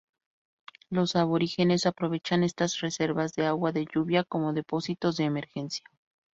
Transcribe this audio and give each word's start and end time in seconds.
Los 0.89 1.15
aborígenes 1.15 1.85
aprovechan 1.85 2.41
estas 2.41 2.79
reservas 2.81 3.33
de 3.35 3.45
agua 3.45 3.71
de 3.71 3.85
lluvia 3.85 4.23
como 4.23 4.51
depósitos 4.51 5.15
de 5.17 5.25
emergencia. 5.25 5.85